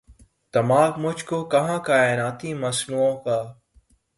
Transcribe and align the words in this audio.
دماغ 0.53 0.91
مجھ 0.99 1.23
کو 1.25 1.37
کہاں 1.45 1.79
کائناتی 1.79 2.53
مسئلوں 2.63 3.11
کا 3.23 3.37